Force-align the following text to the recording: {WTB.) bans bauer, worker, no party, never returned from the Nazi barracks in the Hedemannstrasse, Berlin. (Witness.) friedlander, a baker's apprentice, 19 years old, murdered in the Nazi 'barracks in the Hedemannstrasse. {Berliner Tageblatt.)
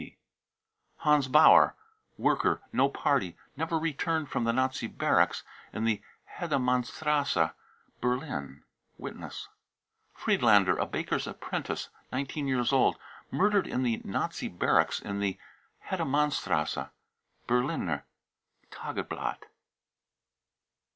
{WTB.) 0.03 0.17
bans 1.05 1.27
bauer, 1.27 1.75
worker, 2.17 2.59
no 2.73 2.89
party, 2.89 3.37
never 3.55 3.77
returned 3.77 4.31
from 4.31 4.45
the 4.45 4.51
Nazi 4.51 4.87
barracks 4.87 5.43
in 5.71 5.83
the 5.83 6.01
Hedemannstrasse, 6.39 7.53
Berlin. 8.01 8.63
(Witness.) 8.97 9.47
friedlander, 10.15 10.75
a 10.79 10.87
baker's 10.87 11.27
apprentice, 11.27 11.89
19 12.11 12.47
years 12.47 12.73
old, 12.73 12.97
murdered 13.29 13.67
in 13.67 13.83
the 13.83 14.01
Nazi 14.03 14.47
'barracks 14.47 14.99
in 14.99 15.19
the 15.19 15.37
Hedemannstrasse. 15.89 16.89
{Berliner 17.45 18.03
Tageblatt.) 18.71 19.43